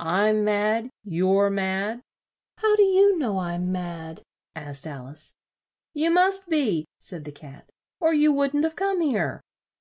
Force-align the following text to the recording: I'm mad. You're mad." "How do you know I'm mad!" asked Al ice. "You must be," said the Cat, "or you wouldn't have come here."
I'm 0.00 0.42
mad. 0.42 0.90
You're 1.04 1.48
mad." 1.48 2.02
"How 2.58 2.74
do 2.74 2.82
you 2.82 3.20
know 3.20 3.38
I'm 3.38 3.70
mad!" 3.70 4.20
asked 4.56 4.84
Al 4.84 5.06
ice. 5.06 5.36
"You 5.94 6.10
must 6.10 6.48
be," 6.48 6.86
said 6.98 7.22
the 7.22 7.30
Cat, 7.30 7.70
"or 8.00 8.12
you 8.12 8.32
wouldn't 8.32 8.64
have 8.64 8.74
come 8.74 9.00
here." 9.00 9.42